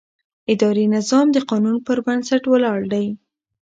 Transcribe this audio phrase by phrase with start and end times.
[0.53, 3.05] اداري نظام د قانون پر بنسټ ولاړ دی.